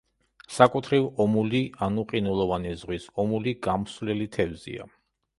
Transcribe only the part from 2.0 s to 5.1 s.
ყინულოვანი ზღვის ომული გამსვლელი თევზია.